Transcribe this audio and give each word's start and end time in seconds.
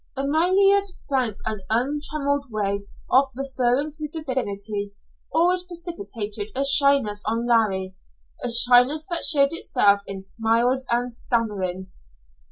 Amalia's 0.17 0.97
frank 1.07 1.37
and 1.45 1.61
untrammeled 1.69 2.47
way 2.49 2.87
of 3.11 3.29
referring 3.35 3.91
to 3.91 4.07
Divinity 4.07 4.95
always 5.31 5.63
precipitated 5.63 6.47
a 6.55 6.65
shyness 6.65 7.21
on 7.27 7.45
Larry, 7.45 7.95
a 8.43 8.49
shyness 8.49 9.05
that 9.11 9.23
showed 9.23 9.53
itself 9.53 10.01
in 10.07 10.19
smiles 10.19 10.87
and 10.89 11.13
stammering. 11.13 11.91